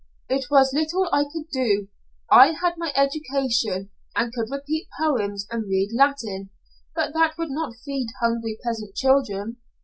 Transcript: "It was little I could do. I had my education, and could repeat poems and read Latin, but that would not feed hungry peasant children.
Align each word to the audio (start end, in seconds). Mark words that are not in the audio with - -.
"It 0.27 0.49
was 0.49 0.73
little 0.73 1.07
I 1.13 1.25
could 1.31 1.47
do. 1.51 1.89
I 2.31 2.53
had 2.53 2.73
my 2.79 2.91
education, 2.95 3.91
and 4.15 4.33
could 4.33 4.49
repeat 4.49 4.87
poems 4.99 5.45
and 5.51 5.65
read 5.67 5.91
Latin, 5.93 6.49
but 6.95 7.13
that 7.13 7.37
would 7.37 7.51
not 7.51 7.75
feed 7.85 8.07
hungry 8.19 8.57
peasant 8.65 8.95
children. 8.95 9.57